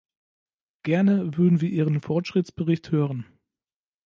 [0.81, 3.27] Gerne würden wir Ihren Fortschrittsbericht hören.